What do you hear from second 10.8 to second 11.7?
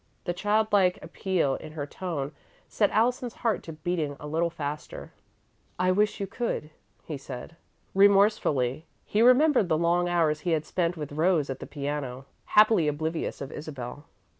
with Rose at the